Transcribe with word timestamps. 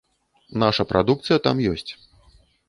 Наша 0.63 0.85
прадукцыя 0.93 1.37
там 1.49 1.63
ёсць. 1.75 1.91